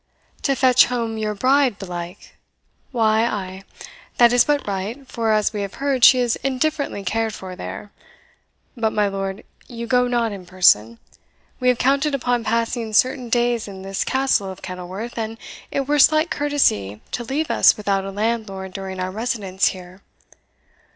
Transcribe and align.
"To 0.41 0.55
fetch 0.55 0.87
home 0.87 1.19
your 1.19 1.35
bride 1.35 1.77
belike? 1.77 2.35
Why, 2.91 3.23
ay 3.23 3.61
that 4.17 4.33
is 4.33 4.43
but 4.45 4.65
right, 4.67 5.07
for, 5.07 5.31
as 5.31 5.53
we 5.53 5.61
have 5.61 5.75
heard, 5.75 6.03
she 6.03 6.17
is 6.17 6.37
indifferently 6.37 7.03
cared 7.03 7.35
for 7.35 7.55
there. 7.55 7.91
But, 8.75 8.93
my 8.93 9.07
lord, 9.07 9.45
you 9.67 9.85
go 9.85 10.07
not 10.07 10.31
in 10.31 10.47
person; 10.47 10.97
we 11.59 11.67
have 11.67 11.77
counted 11.77 12.15
upon 12.15 12.43
passing 12.43 12.93
certain 12.93 13.29
days 13.29 13.67
in 13.67 13.83
this 13.83 14.03
Castle 14.03 14.51
of 14.51 14.63
Kenilworth, 14.63 15.19
and 15.19 15.37
it 15.69 15.81
were 15.87 15.99
slight 15.99 16.31
courtesy 16.31 16.99
to 17.11 17.23
leave 17.23 17.51
us 17.51 17.77
without 17.77 18.03
a 18.03 18.09
landlord 18.09 18.73
during 18.73 18.99
our 18.99 19.11
residence 19.11 19.67
here. 19.67 20.01